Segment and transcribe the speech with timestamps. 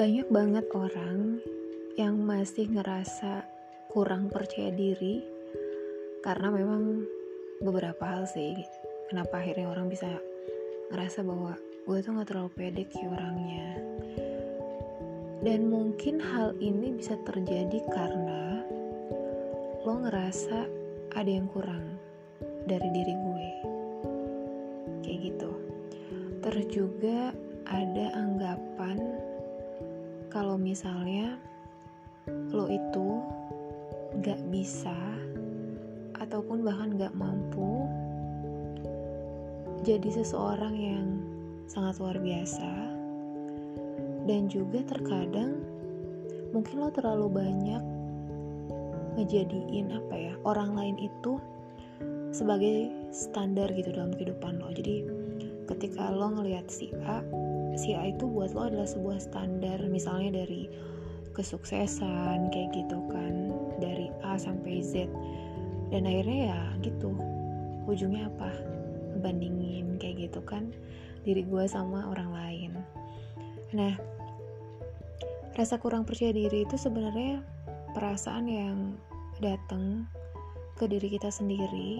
[0.00, 1.44] banyak banget orang
[2.00, 3.44] yang masih ngerasa
[3.92, 5.20] kurang percaya diri
[6.24, 7.04] karena memang
[7.60, 8.56] beberapa hal sih.
[9.12, 10.08] Kenapa akhirnya orang bisa
[10.88, 11.52] ngerasa bahwa
[11.84, 13.76] gue tuh gak terlalu pede ki orangnya.
[15.44, 18.64] Dan mungkin hal ini bisa terjadi karena
[19.84, 20.64] lo ngerasa
[21.12, 22.00] ada yang kurang
[22.64, 23.48] dari diri gue.
[25.04, 25.52] Kayak gitu.
[26.40, 27.36] Terus juga
[27.68, 29.28] ada anggapan
[30.30, 31.34] kalau misalnya
[32.54, 33.08] lo itu
[34.22, 34.94] gak bisa
[36.22, 37.84] ataupun bahkan gak mampu
[39.82, 41.06] jadi seseorang yang
[41.66, 42.70] sangat luar biasa
[44.30, 45.58] dan juga terkadang
[46.54, 47.82] mungkin lo terlalu banyak
[49.18, 51.42] ngejadiin apa ya orang lain itu
[52.30, 54.70] sebagai standar gitu dalam kehidupan lo.
[54.70, 55.02] Jadi
[55.66, 57.22] ketika lo ngelihat si A
[57.80, 60.68] si A itu buat lo adalah sebuah standar misalnya dari
[61.32, 65.08] kesuksesan kayak gitu kan dari A sampai Z.
[65.88, 67.16] Dan akhirnya ya gitu
[67.88, 68.52] ujungnya apa?
[69.24, 70.68] Bandingin kayak gitu kan
[71.24, 72.72] diri gue sama orang lain.
[73.72, 73.96] Nah
[75.56, 77.40] rasa kurang percaya diri itu sebenarnya
[77.96, 78.78] perasaan yang
[79.40, 80.04] datang
[80.76, 81.96] ke diri kita sendiri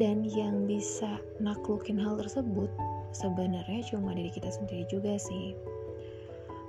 [0.00, 2.72] dan yang bisa naklukin hal tersebut
[3.12, 5.56] sebenarnya cuma diri kita sendiri juga sih.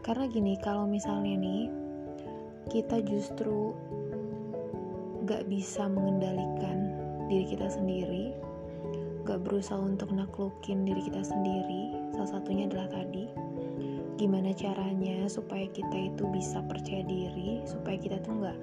[0.03, 1.63] Karena gini kalau misalnya nih
[2.69, 3.75] kita justru
[5.25, 6.93] gak bisa mengendalikan
[7.29, 8.33] diri kita sendiri
[9.29, 13.29] gak berusaha untuk naklukin diri kita sendiri salah satunya adalah tadi
[14.17, 18.57] gimana caranya supaya kita itu bisa percaya diri supaya kita tuh gak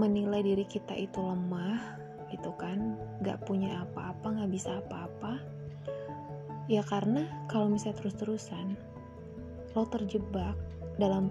[0.00, 2.96] menilai diri kita itu lemah gitu kan?
[3.24, 5.57] Gak punya apa-apa gak bisa apa-apa
[6.68, 8.76] ya karena kalau misalnya terus-terusan
[9.72, 10.54] lo terjebak
[11.00, 11.30] dalam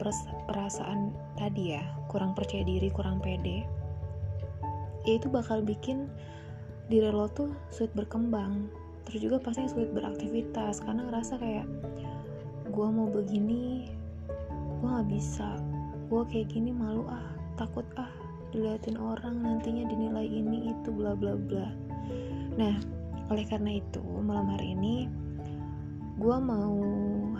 [0.49, 3.63] perasaan tadi ya kurang percaya diri kurang pede
[5.07, 6.11] ya itu bakal bikin
[6.91, 8.67] diri lo tuh sulit berkembang.
[9.07, 11.67] Terus juga pasti sulit beraktivitas karena ngerasa kayak
[12.67, 13.87] gue mau begini
[14.83, 15.59] gue gak bisa.
[16.11, 18.11] Gue kayak gini malu ah takut ah
[18.51, 21.71] diliatin orang nantinya dinilai ini itu bla bla bla.
[22.59, 22.75] Nah
[23.27, 25.07] oleh karena itu malam hari ini
[26.17, 26.81] gue mau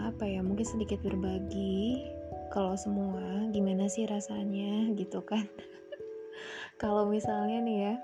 [0.05, 2.05] apa ya mungkin sedikit berbagi
[2.53, 5.43] kalau semua gimana sih rasanya gitu kan.
[6.81, 7.95] Kalau misalnya nih ya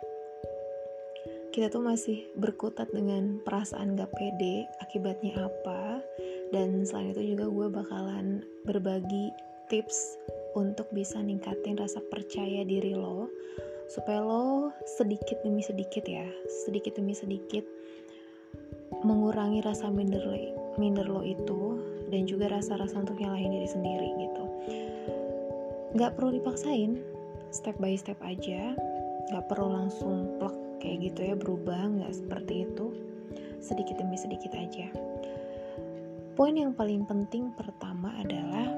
[1.53, 6.01] kita tuh masih berkutat dengan perasaan gak pede akibatnya apa
[6.49, 9.29] dan selain itu juga gue bakalan berbagi
[9.69, 10.17] tips
[10.57, 13.29] untuk bisa ningkatin rasa percaya diri lo
[13.93, 16.25] supaya lo sedikit demi sedikit ya
[16.65, 17.61] sedikit demi sedikit
[19.05, 20.25] mengurangi rasa minder
[20.77, 21.79] minder lo itu
[22.13, 24.45] dan juga rasa-rasa untuk nyalahin diri sendiri gitu.
[25.93, 27.01] Nggak perlu dipaksain
[27.53, 28.73] step by step aja.
[29.29, 32.93] Nggak perlu langsung plek kayak gitu ya berubah nggak seperti itu.
[33.61, 34.89] Sedikit demi sedikit aja.
[36.33, 38.73] Poin yang paling penting pertama adalah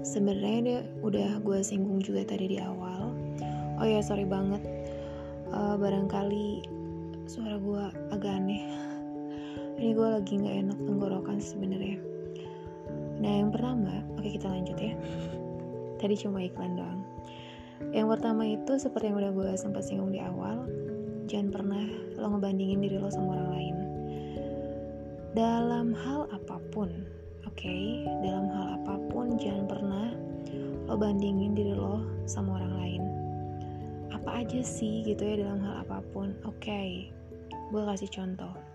[0.00, 3.12] sebenarnya udah gue singgung juga tadi di awal.
[3.76, 4.64] Oh ya sorry banget.
[5.52, 6.64] Uh, barangkali
[7.28, 7.84] suara gue
[8.16, 8.64] agak aneh
[9.76, 11.98] ini gue lagi nggak enak tenggorokan sebenarnya
[13.20, 14.94] nah yang pertama oke kita lanjut ya
[15.96, 17.00] tadi cuma iklan doang
[17.92, 20.64] yang pertama itu seperti yang udah gue sempat singgung di awal,
[21.28, 21.84] jangan pernah
[22.16, 23.76] lo ngebandingin diri lo sama orang lain.
[25.36, 26.88] Dalam hal apa pun,
[27.44, 28.08] oke, okay?
[28.24, 30.08] dalam hal apa pun jangan pernah
[30.88, 33.02] lo bandingin diri lo sama orang lain.
[34.16, 36.56] Apa aja sih gitu ya dalam hal apa pun, oke.
[36.56, 37.12] Okay,
[37.68, 38.65] gue kasih contoh.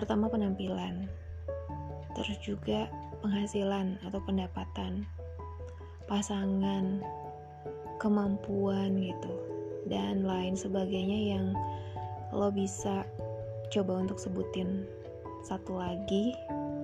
[0.00, 1.12] Pertama penampilan,
[2.16, 2.88] terus juga
[3.20, 5.04] penghasilan atau pendapatan
[6.08, 7.04] pasangan,
[8.00, 9.28] kemampuan gitu,
[9.92, 11.52] dan lain sebagainya yang
[12.32, 13.04] lo bisa
[13.68, 14.88] coba untuk sebutin
[15.44, 16.32] satu lagi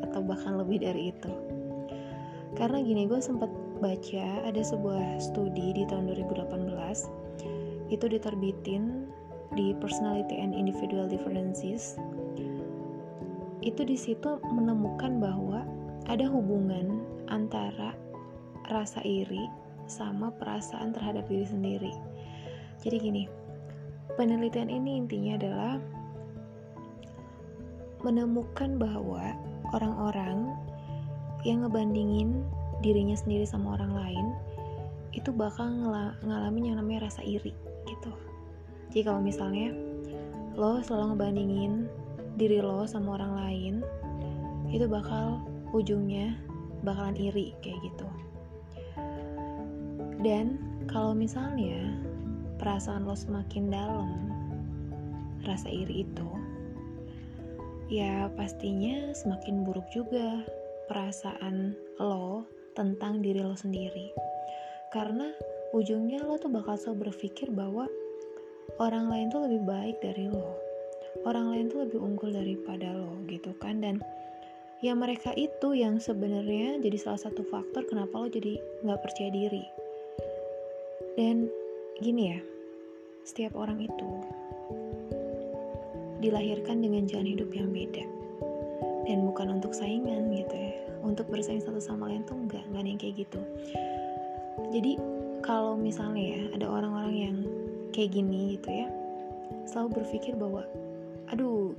[0.05, 1.33] atau bahkan lebih dari itu.
[2.53, 3.49] Karena gini, gue sempat
[3.81, 9.09] baca ada sebuah studi di tahun 2018 itu diterbitin
[9.57, 11.97] di Personality and Individual Differences.
[13.67, 15.67] Itu di situ menemukan bahwa
[16.07, 17.99] ada hubungan antara
[18.71, 19.51] rasa iri
[19.91, 21.93] sama perasaan terhadap diri sendiri.
[22.79, 23.25] Jadi gini,
[24.15, 25.75] penelitian ini intinya adalah
[28.07, 29.35] menemukan bahwa
[29.75, 30.55] orang-orang
[31.43, 32.47] yang ngebandingin
[32.87, 34.27] dirinya sendiri sama orang lain
[35.11, 35.67] itu bakal
[36.23, 37.51] ngalamin yang namanya rasa iri
[37.91, 38.13] gitu.
[38.95, 39.75] Jadi kalau misalnya
[40.55, 41.73] lo selalu ngebandingin
[42.37, 43.75] diri lo sama orang lain
[44.69, 45.41] itu bakal
[45.73, 46.37] ujungnya
[46.85, 48.09] bakalan iri kayak gitu.
[50.21, 51.97] Dan kalau misalnya
[52.61, 54.11] perasaan lo semakin dalam
[55.49, 56.29] rasa iri itu
[57.87, 60.43] ya pastinya semakin buruk juga
[60.91, 61.73] perasaan
[62.03, 62.45] lo
[62.77, 64.13] tentang diri lo sendiri.
[64.93, 65.33] Karena
[65.73, 67.89] ujungnya lo tuh bakal selalu berpikir bahwa
[68.77, 70.66] orang lain tuh lebih baik dari lo
[71.25, 73.81] orang lain tuh lebih unggul daripada lo gitu kan?
[73.81, 74.03] Dan
[74.85, 79.65] ya mereka itu yang sebenarnya jadi salah satu faktor kenapa lo jadi nggak percaya diri.
[81.17, 81.49] Dan
[82.03, 82.41] gini ya
[83.25, 84.11] setiap orang itu
[86.21, 88.05] dilahirkan dengan jalan hidup yang beda.
[89.07, 90.75] Dan bukan untuk saingan gitu ya.
[91.07, 93.41] Untuk bersaing satu sama lain tuh enggak enggak ada yang kayak gitu.
[94.75, 94.93] Jadi
[95.47, 97.37] kalau misalnya ya ada orang-orang yang
[97.95, 98.91] kayak gini gitu ya
[99.67, 100.67] selalu berpikir bahwa
[101.33, 101.75] aduh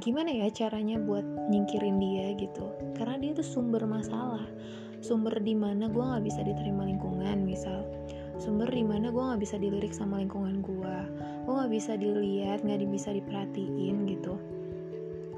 [0.00, 2.70] gimana ya caranya buat nyingkirin dia gitu?
[2.96, 4.46] Karena dia tuh sumber masalah.
[5.00, 7.84] Sumber di mana gue nggak bisa diterima lingkungan misal.
[8.40, 10.96] Sumber di mana gue nggak bisa dilirik sama lingkungan gue
[11.44, 14.38] gue nggak bisa dilihat nggak bisa diperhatiin gitu.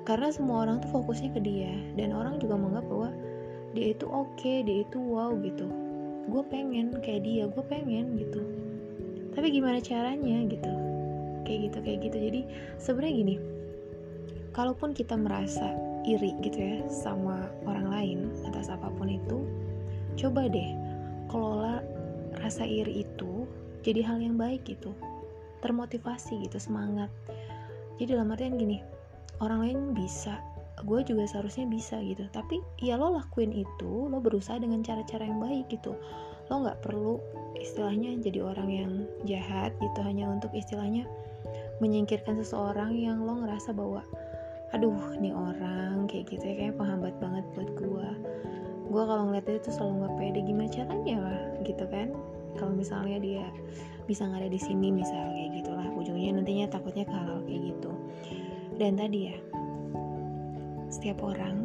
[0.03, 3.11] Karena semua orang tuh fokusnya ke dia dan orang juga menganggap bahwa
[3.73, 5.67] dia itu oke okay, dia itu wow gitu.
[6.29, 8.43] Gue pengen kayak dia gue pengen gitu.
[9.33, 10.73] Tapi gimana caranya gitu?
[11.49, 12.17] Kayak gitu kayak gitu.
[12.19, 12.41] Jadi
[12.77, 13.35] sebenarnya gini
[14.53, 15.73] kalaupun kita merasa
[16.05, 18.19] iri gitu ya sama orang lain
[18.49, 19.45] atas apa pun itu
[20.17, 20.71] coba deh
[21.33, 21.81] kelola
[22.41, 23.49] rasa iri itu
[23.83, 24.95] jadi hal yang baik gitu.
[25.63, 27.11] Termotivasi gitu semangat.
[27.99, 28.83] Jadi dalam artian gini
[29.43, 30.39] orang lain bisa
[30.83, 32.27] gue juga seharusnya bisa gitu.
[32.31, 35.95] Tapi ya lo lakuin itu lo berusaha dengan cara-cara yang baik gitu.
[36.51, 37.19] Lo nggak perlu
[37.59, 38.93] istilahnya jadi orang yang
[39.27, 41.07] jahat gitu hanya untuk istilahnya
[41.79, 44.03] menyingkirkan seseorang yang lo ngerasa bahwa
[44.73, 48.09] aduh nih orang kayak gitu ya kayak penghambat banget buat gue
[48.93, 52.13] gue kalau ngeliat itu selalu nggak pede gimana caranya lah gitu kan.
[52.61, 53.49] Kalau misalnya dia
[54.05, 55.89] bisa nggak ada di sini misal kayak gitulah.
[55.97, 57.93] Ujungnya nantinya takutnya kalau kayak gitu.
[58.77, 59.37] Dan tadi ya
[60.93, 61.65] setiap orang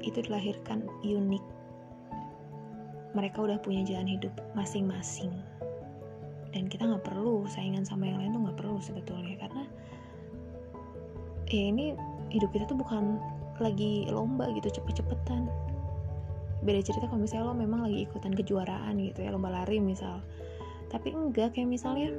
[0.00, 1.44] itu dilahirkan unik.
[3.12, 5.28] Mereka udah punya jalan hidup masing-masing.
[6.56, 9.64] Dan kita nggak perlu saingan sama yang lain tuh nggak perlu sebetulnya karena
[11.52, 11.92] ya ini
[12.30, 13.20] hidup kita tuh bukan
[13.62, 15.48] lagi lomba gitu cepet-cepetan.
[16.64, 20.20] Beda cerita kalau misalnya lo memang lagi ikutan kejuaraan gitu ya lomba lari misal.
[20.90, 22.10] Tapi enggak kayak misalnya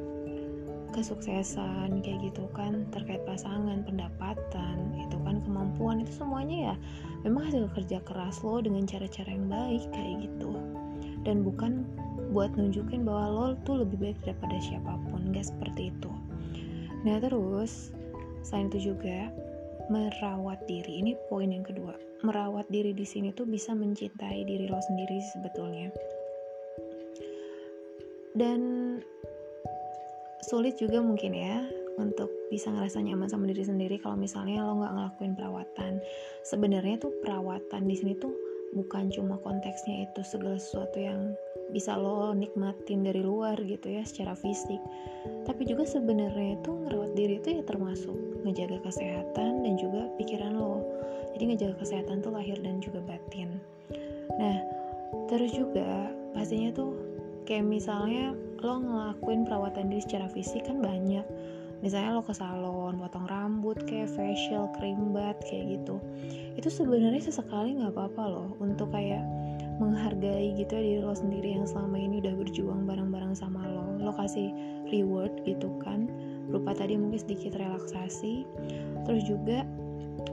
[0.95, 6.75] kesuksesan kayak gitu kan terkait pasangan pendapatan itu kan kemampuan itu semuanya ya
[7.21, 10.57] memang hasil kerja keras lo dengan cara-cara yang baik kayak gitu.
[11.21, 11.83] Dan bukan
[12.31, 16.11] buat nunjukin bahwa lo tuh lebih baik daripada siapa pun gak seperti itu.
[17.03, 17.91] Nah terus
[18.41, 19.29] selain itu juga
[19.87, 21.03] merawat diri.
[21.03, 21.95] Ini poin yang kedua.
[22.23, 25.89] Merawat diri di sini tuh bisa mencintai diri lo sendiri sebetulnya.
[28.37, 28.61] Dan
[30.45, 31.65] sulit juga mungkin ya
[31.97, 35.93] untuk bisa ngerasa nyaman sama diri sendiri kalau misalnya lo nggak ngelakuin perawatan.
[36.45, 41.35] Sebenarnya tuh perawatan di sini tuh bukan cuma konteksnya itu segala sesuatu yang
[41.71, 44.79] bisa lo nikmatin dari luar gitu ya secara fisik.
[45.43, 50.83] Tapi juga sebenarnya itu ngerawat diri itu ya termasuk ngejaga kesehatan dan juga pikiran lo.
[51.35, 53.59] Jadi ngejaga kesehatan tuh lahir dan juga batin.
[54.39, 54.57] Nah
[55.27, 56.95] terus juga pastinya tuh
[57.47, 61.23] kayak misalnya lo ngelakuin perawatan diri secara fisik kan banyak
[61.81, 66.01] misalnya lo ke salon potong rambut kayak facial cream bath kayak gitu.
[66.57, 69.21] Itu sebenarnya sesekali nggak apa-apa loh untuk kayak
[69.77, 74.01] menghargai gitu ya diri lo sendiri yang selama ini udah berjuang bareng-bareng sama lo.
[74.01, 74.49] Lo kasih
[74.89, 76.09] reward gitu kan.
[76.49, 78.45] Berupa tadi mungkin sedikit relaksasi.
[79.05, 79.61] Terus juga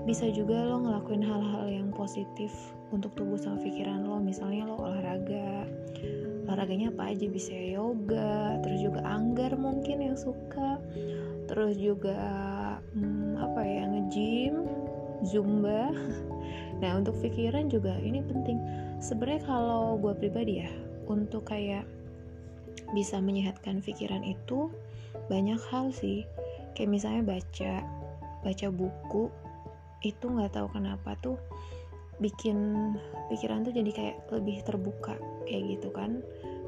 [0.08, 2.52] bisa juga lo ngelakuin hal-hal yang positif
[2.88, 4.16] untuk tubuh sama pikiran lo.
[4.16, 5.68] Misalnya lo olahraga.
[6.48, 7.28] Olahraganya apa aja?
[7.28, 10.80] Bisa yoga terus juga anggar mungkin yang suka
[11.44, 12.16] terus juga
[12.94, 14.64] hmm, apa ya nge-gym
[15.24, 15.90] zumba.
[16.74, 18.58] Nah untuk pikiran juga ini penting.
[18.98, 20.68] Sebenarnya kalau gue pribadi ya
[21.06, 21.86] untuk kayak
[22.92, 24.68] bisa menyehatkan pikiran itu
[25.30, 26.26] banyak hal sih.
[26.74, 27.72] Kayak misalnya baca
[28.42, 29.30] baca buku
[30.02, 31.38] itu nggak tahu kenapa tuh
[32.20, 32.92] bikin
[33.30, 35.14] pikiran tuh jadi kayak lebih terbuka
[35.46, 36.20] kayak gitu kan.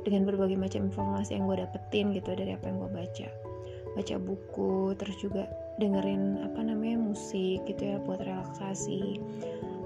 [0.06, 3.45] Dengan berbagai macam informasi yang gue dapetin gitu dari apa yang gue baca
[3.96, 5.48] baca buku terus juga
[5.80, 9.18] dengerin apa namanya musik gitu ya buat relaksasi.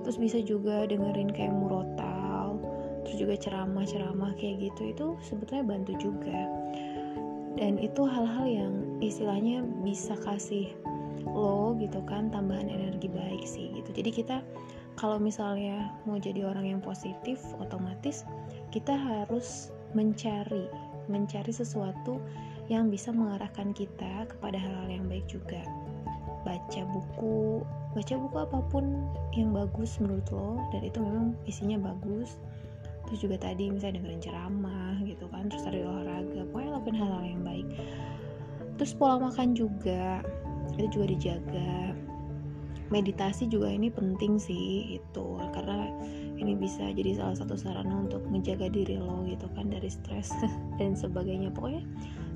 [0.03, 2.59] Terus bisa juga dengerin kayak murotal
[3.07, 6.41] terus juga ceramah-ceramah kayak gitu itu sebetulnya bantu juga.
[7.55, 10.71] Dan itu hal-hal yang istilahnya bisa kasih
[11.31, 13.95] lo gitu kan tambahan energi baik sih gitu.
[13.95, 14.43] Jadi kita
[14.99, 18.27] kalau misalnya mau jadi orang yang positif otomatis
[18.75, 20.71] kita harus mencari
[21.11, 22.23] mencari sesuatu
[22.71, 25.59] yang bisa mengarahkan kita kepada hal-hal yang baik juga.
[26.47, 32.39] Baca buku baca buku apa pun yang bagus menurut lo dan itu memang isinya bagus.
[33.11, 37.43] Terus juga tadi misalnya dengerin ceramah gitu kan terus ada olahraga pokoknya lakukan hal-hal yang
[37.43, 37.67] baik.
[38.79, 40.23] Terus pola makan juga
[40.79, 41.75] itu juga dijaga.
[42.95, 45.91] Meditasi juga ini penting sih itu karena
[46.41, 50.33] ini bisa jadi salah satu sarana untuk menjaga diri lo gitu kan dari stres
[50.81, 51.53] dan sebagainya.
[51.53, 51.85] Pokoknya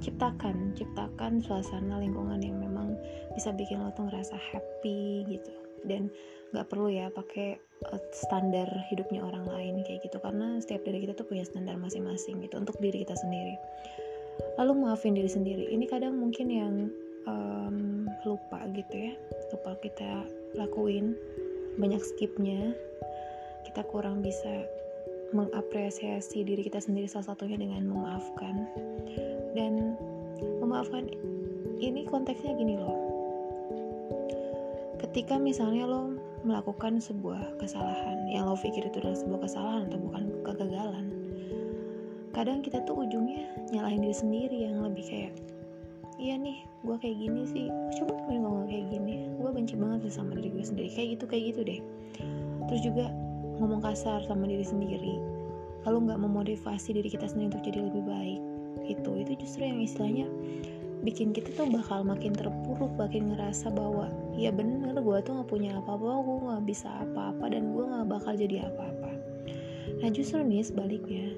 [0.05, 2.95] ciptakan ciptakan suasana lingkungan yang memang
[3.33, 5.53] bisa bikin lo tuh ngerasa happy gitu.
[5.85, 6.13] Dan
[6.53, 7.59] nggak perlu ya pakai
[7.91, 12.45] uh, standar hidupnya orang lain kayak gitu karena setiap dari kita tuh punya standar masing-masing
[12.45, 13.57] gitu untuk diri kita sendiri.
[14.61, 16.75] Lalu maafin diri sendiri ini kadang mungkin yang
[17.27, 19.15] um, lupa gitu ya
[19.53, 20.25] lupa kita
[20.57, 21.15] lakuin
[21.79, 22.73] banyak skipnya
[23.67, 24.69] kita kurang bisa
[25.35, 28.55] mengapresiasi diri kita sendiri salah satunya dengan memaafkan.
[29.57, 29.99] Dan
[30.63, 31.11] memaafkan
[31.83, 32.97] ini konteksnya gini loh.
[35.03, 40.25] Ketika misalnya lo melakukan sebuah kesalahan yang lo pikir itu adalah sebuah kesalahan atau bukan
[40.45, 41.07] kegagalan
[42.35, 45.33] kadang kita tuh ujungnya nyalahin diri sendiri yang lebih kayak
[46.19, 47.67] iya nih gue kayak gini sih.
[47.97, 49.31] Coba gue ngomong kayak gini.
[49.39, 50.89] Gue benci banget sih sama diri gue sendiri.
[50.93, 51.81] Kayak gitu kayak gitu deh.
[52.69, 53.07] Terus juga
[53.59, 55.15] ngomong kasar sama diri sendiri.
[55.85, 58.41] Lalu nggak memotivasi diri kita sendiri untuk jadi lebih baik.
[58.85, 60.27] Itu itu justru yang istilahnya
[61.05, 64.09] bikin kita tuh bakal makin terpuruk makin ngerasa bahwa
[64.41, 68.33] ya bener gue tuh nggak punya apa-apa gue nggak bisa apa-apa dan gue nggak bakal
[68.33, 69.13] jadi apa-apa.
[70.01, 71.37] Nah justru nih sebaliknya.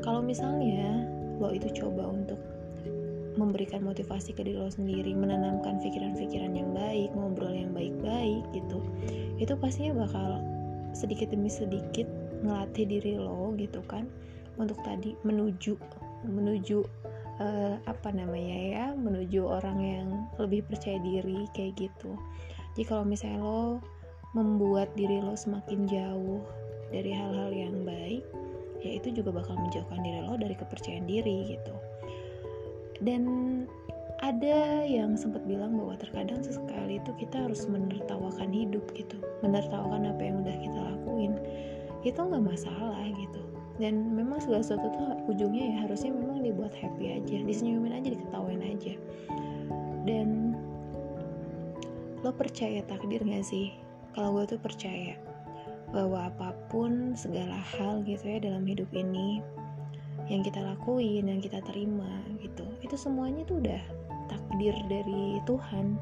[0.00, 1.04] Kalau misalnya
[1.42, 2.40] lo itu coba untuk
[3.38, 8.82] memberikan motivasi ke diri lo sendiri menanamkan pikiran-pikiran yang baik ngobrol yang baik-baik gitu
[9.38, 10.42] itu pastinya bakal
[10.92, 12.06] sedikit demi sedikit
[12.40, 14.08] ngelatih diri lo gitu kan
[14.56, 15.76] untuk tadi menuju
[16.28, 16.84] menuju
[17.40, 22.16] uh, apa namanya ya menuju orang yang lebih percaya diri kayak gitu.
[22.76, 23.64] Jadi kalau misalnya lo
[24.36, 26.44] membuat diri lo semakin jauh
[26.94, 28.22] dari hal-hal yang baik
[28.80, 31.74] ya itu juga bakal menjauhkan diri lo dari kepercayaan diri gitu.
[33.00, 33.22] Dan
[34.20, 39.16] ada yang sempat bilang bahwa terkadang sesekali itu kita harus menertawakan hidup gitu.
[39.40, 41.32] Menertawakan apa yang udah kita lakuin.
[42.04, 43.40] Itu nggak masalah gitu.
[43.80, 47.40] Dan memang segala sesuatu tuh ujungnya ya harusnya memang dibuat happy aja.
[47.48, 48.94] Disenyumin aja diketawain aja.
[50.04, 50.52] Dan
[52.20, 53.72] lo percaya takdir gak sih?
[54.12, 55.16] Kalau gue tuh percaya
[55.96, 59.40] bahwa apa pun segala hal gitu ya dalam hidup ini
[60.30, 63.82] yang kita lakuin yang kita terima gitu itu semuanya tuh udah
[64.30, 65.98] takdir dari Tuhan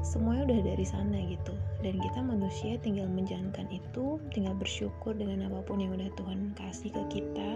[0.00, 1.52] semuanya udah dari sana gitu.
[1.78, 6.90] Dan kita manusia tinggal menjalankan itu tinggal bersyukur dengan apa pun yang udah Tuhan kasih
[6.90, 7.50] ke kita.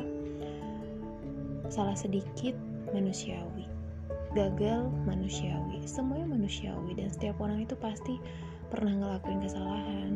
[1.73, 2.55] Salah sedikit
[2.93, 3.67] manusiawi.
[4.37, 5.83] Gagal manusiawi.
[5.89, 8.21] Semuanya manusiawi dan setiap orang itu pasti
[8.71, 10.13] pernah ngelakuin kesalahan.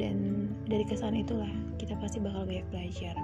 [0.00, 3.14] Dan dari kesalahan itulah kita pasti bakal banyak belajar.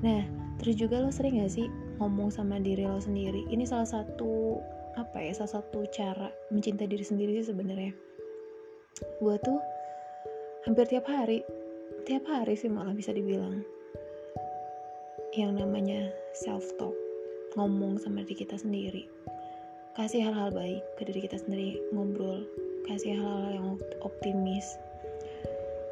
[0.00, 0.22] Nah
[0.62, 1.68] terus juga lo sering gak sih
[2.00, 3.44] ngomong sama diri lo sendiri.
[3.52, 4.56] Ini salah satu
[4.96, 7.92] apa ya salah satu cara mencintai diri sendiri sih sebenarnya.
[9.20, 9.60] Gue tuh
[10.64, 11.44] hampir tiap hari
[12.08, 13.60] tiap hari sih malah bisa dibilang
[15.36, 16.96] yang namanya self talk
[17.54, 19.04] ngomong sama diri kita sendiri.
[19.94, 22.42] Kasih hal-hal baik ke diri kita sendiri ngobrol
[22.88, 23.68] kasih hal-hal yang
[24.00, 24.66] optimis.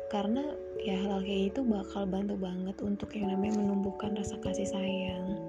[0.08, 0.40] Karena
[0.80, 5.47] ya hal-hal kayak itu bakal bantu banget untuk yang namanya menumbuhkan rasa kasih sayang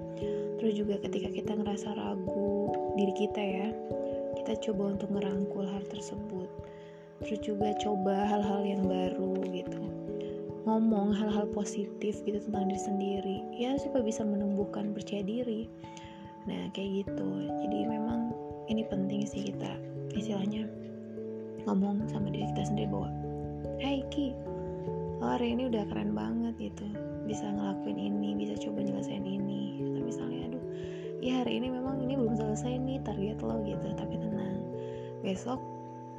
[0.60, 2.68] terus juga ketika kita ngerasa ragu
[3.00, 3.68] diri kita ya
[4.40, 6.48] kita coba untuk ngerangkul hal tersebut.
[7.20, 9.82] Terus juga coba hal-hal yang baru gitu.
[10.64, 15.68] Ngomong hal-hal positif gitu tentang diri sendiri ya supaya bisa menumbuhkan percaya diri.
[16.48, 17.28] Nah kayak gitu.
[17.60, 18.32] Jadi memang
[18.72, 19.76] ini penting sih kita
[20.16, 20.64] istilahnya
[21.68, 23.12] ngomong sama diri kita sendiri bahwa
[23.84, 24.32] Hai Ki
[25.20, 26.88] oh, hari ini udah keren banget gitu.
[27.28, 29.84] Bisa ngelakuin ini bisa coba nyelesain ini.
[29.84, 30.39] Tapi misalnya
[31.20, 33.86] ya hari ini memang ini belum selesai nih target lo gitu.
[33.96, 34.60] Tapi tenang
[35.20, 35.60] besok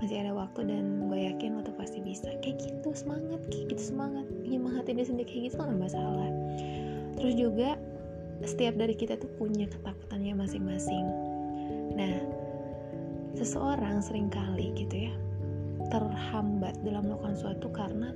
[0.01, 2.29] masih ada waktu dan gue yakin lo tuh pasti bisa.
[2.41, 4.25] Kayak gitu semangat kayak gitu semangat.
[4.45, 6.31] Nyemangatin diri sendiri kayak gitu nggak masalah.
[7.17, 7.69] Terus juga
[8.41, 11.05] setiap dari kita tuh punya ketakutannya masing-masing.
[11.97, 12.15] Nah
[13.37, 15.13] seseorang sering kali gitu ya
[15.89, 18.13] terhambat dalam melakukan suatu karena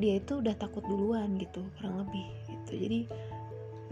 [0.00, 2.72] dia itu udah takut duluan gitu kurang lebih gitu.
[2.88, 3.00] Jadi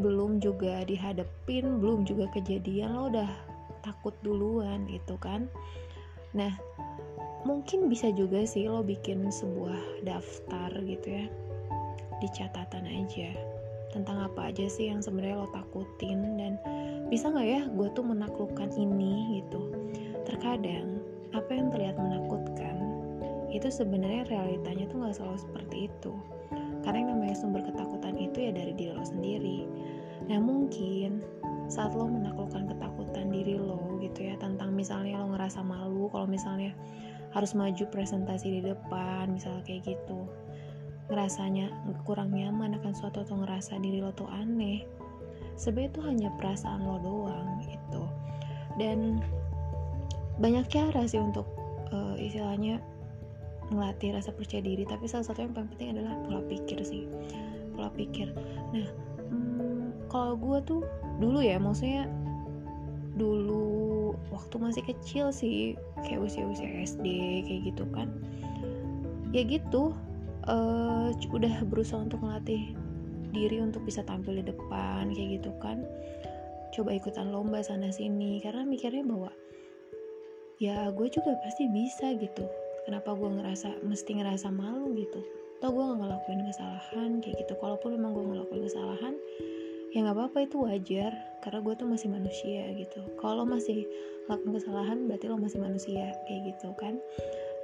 [0.00, 3.30] belum juga dihadapin belum juga kejadian lo udah
[3.84, 5.46] takut duluan gitu kan.
[6.32, 6.52] Nah
[7.44, 11.26] mungkin bisa juga sih lo bikin sebuah daftar gitu ya
[12.20, 13.32] di catatan aja.
[13.90, 16.56] Tentang apa aja sih yang sebenarnya lo takutin dan
[17.10, 19.72] bisa nggak ya gue tuh menaklukkan ini gitu.
[20.24, 21.00] Terkadang
[21.34, 22.76] apa yang terlihat menakutkan
[23.50, 26.12] itu sebenarnya realitanya tuh nggak selalu seperti itu.
[26.80, 29.58] Karena yang namanya sumber ketakutan itu ya dari diri lo sendiri.
[30.26, 31.22] Nah mungkin
[31.70, 36.74] saat lo menaklukkan ketakutan diri lo gitu ya tentang misalnya lo ngerasa malu kalau misalnya
[37.30, 40.26] harus maju presentasi di depan misalnya kayak gitu
[41.10, 41.70] ngerasanya
[42.02, 44.82] kurang nyaman akan suatu atau ngerasa diri lo tuh aneh
[45.54, 48.02] sebenarnya itu hanya perasaan lo doang gitu.
[48.78, 49.20] Dan
[50.40, 51.44] banyak cara sih untuk
[51.92, 52.80] uh, istilahnya
[53.70, 57.06] melatih rasa percaya diri tapi salah satu yang paling penting adalah pola pikir sih
[57.80, 58.28] pola pikir.
[58.76, 58.88] Nah
[59.32, 60.82] hmm, kalau gue tuh
[61.16, 62.04] dulu ya maksudnya
[63.16, 67.06] dulu waktu masih kecil sih kayak usia-usia SD
[67.48, 68.12] kayak gitu kan.
[69.32, 69.96] Ya gitu
[70.44, 72.76] uh, udah berusaha untuk melatih
[73.32, 75.80] diri untuk bisa tampil di depan kayak gitu kan.
[76.76, 79.32] Coba ikutan lomba sana sini karena mikirnya bahwa
[80.60, 82.44] ya gue juga pasti bisa gitu.
[82.84, 85.24] Kenapa gue ngerasa mesti ngerasa malu gitu
[85.60, 87.52] atau gue gak ngelakuin kesalahan kayak gitu.
[87.60, 89.14] Kalaupun memang gue ngelakuin kesalahan
[89.92, 91.12] ya nggak apa-apa itu wajar.
[91.44, 93.00] Karena gue tuh masih manusia gitu.
[93.20, 93.84] Kalau masih
[94.24, 96.96] lakukan kesalahan berarti lo masih manusia kayak gitu kan.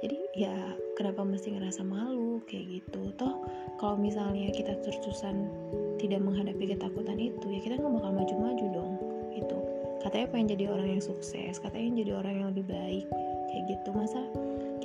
[0.05, 0.53] Jadi ya
[0.93, 3.17] kenapa mesti ngerasa malu kayak gitu.
[3.17, 3.41] Toh
[3.81, 5.49] kalau misalnya kita terus-terusan
[5.97, 8.93] tidak menghadapi ketakutan itu ya kita nggak bakal maju-maju dong
[9.33, 9.57] gitu.
[10.05, 13.09] Katanya pengen jadi orang yang sukses katanya jadi orang yang lebih baik
[13.49, 13.89] kayak gitu.
[13.89, 14.21] Masa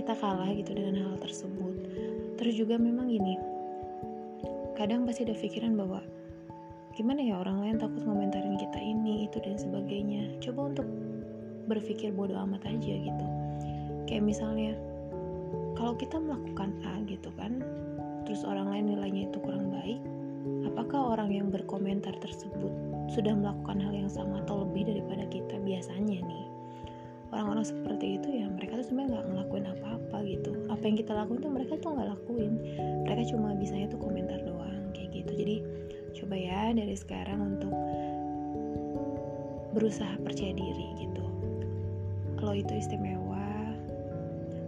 [0.01, 1.62] kita kalah gitu dengan hal tersebut
[2.43, 3.39] terus juga memang gini
[4.75, 6.03] kadang pasti ada pikiran bahwa
[6.99, 10.37] gimana ya orang lain takut ngomentarin kita ini itu dan sebagainya.
[10.45, 10.89] Coba untuk
[11.71, 13.27] berpikir bodoh amat aja gitu.
[14.05, 14.75] Kayak misalnya
[15.73, 17.59] kalau kita melakukan A gitu kan
[18.23, 19.99] terus orang lain nilainya itu kurang baik
[20.69, 22.71] apakah orang yang berkomentar tersebut
[23.11, 26.47] sudah melakukan hal yang sama atau lebih daripada kita biasanya nih
[27.33, 30.51] orang-orang seperti itu ya mereka tuh sebenarnya nggak ngelakuin apa-apa gitu.
[30.69, 32.53] Apa yang kita lakuin tuh mereka tuh nggak lakuin.
[33.09, 35.33] Mereka cuma bisanya tuh komentar doang kayak gitu.
[35.33, 35.57] Jadi
[36.21, 37.73] coba ya dari sekarang untuk
[39.73, 41.25] berusaha percaya diri gitu.
[42.45, 43.41] Lo itu istimewa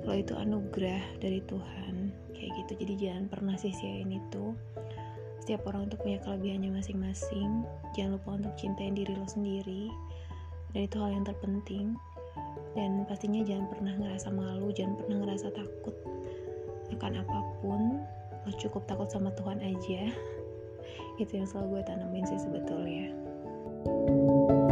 [0.05, 2.73] lo itu anugerah dari Tuhan kayak gitu.
[2.81, 4.57] Jadi jangan pernah sia-siain itu.
[5.45, 7.69] Setiap orang untuk punya kelebihannya masing-masing.
[7.93, 9.93] Jangan lupa untuk cintain diri lo sendiri.
[10.73, 11.97] Dan itu hal yang terpenting
[12.75, 15.95] dan pastinya jangan pernah ngerasa malu jangan pernah ngerasa takut
[16.93, 18.01] akan apa pun.
[18.45, 20.03] Lo cukup takut sama Tuhan aja.
[21.23, 23.13] Itu yang selalu gue tanamin sih sebetulnya.
[23.85, 24.64] thank you